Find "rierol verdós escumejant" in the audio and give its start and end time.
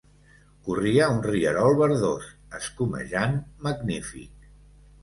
1.27-3.39